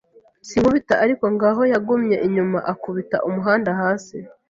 [0.47, 4.17] Sinkubita; ariko ngaho yagumye inyuma, akubita umuhanda hasi